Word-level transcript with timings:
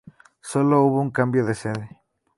Sólo 0.41 0.81
hubo 0.81 0.99
un 0.99 1.11
cambio 1.11 1.45
de 1.45 1.53
sede. 1.53 2.01